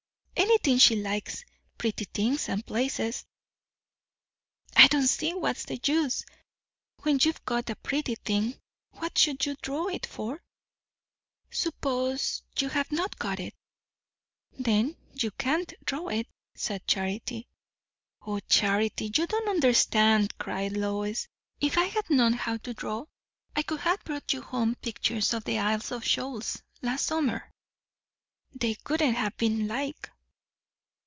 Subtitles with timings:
[0.37, 1.45] "Anything she likes.
[1.77, 3.25] Pretty things, and places."
[4.75, 6.23] "I don't see what's the use.
[7.03, 8.59] When you've got a pretty thing,
[8.91, 10.43] what should you draw it for?"
[11.51, 13.55] "Suppose you have not got it."
[14.51, 17.47] "Then you can't draw it," said Charity.
[18.23, 21.27] "O Charity, you don't understand," cried Lois.
[21.59, 23.05] "If I had known how to draw,
[23.55, 27.51] I could have brought you home pictures of the Isles of Shoals last summer."
[28.53, 30.09] "They wouldn't have been like."